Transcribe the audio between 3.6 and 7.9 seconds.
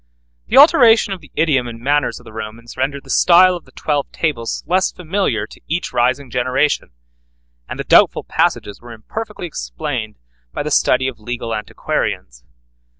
the Twelve Tables less familiar to each rising generation, and the